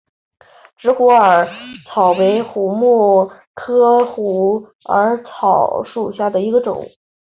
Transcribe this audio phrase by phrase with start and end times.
[0.79, 1.47] 直萼虎耳
[1.85, 6.83] 草为虎耳草科虎耳草属下的一个种。